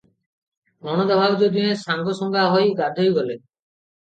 ନଣନ୍ଦ 0.87 1.17
ଭାଉଜ 1.19 1.37
ଦୁହେଁ 1.57 1.75
ସାଙ୍ଗସୁଙ୍ଗା 1.83 2.47
ହୋଇ 2.55 2.73
ଗାଧୋଇ 2.81 3.13
ଗଲେ। 3.21 3.39